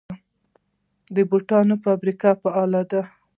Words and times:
د 1.15 1.17
بوټانو 1.29 1.75
فابریکې 1.83 2.31
فعالې 2.41 2.81
دي؟ 2.91 3.01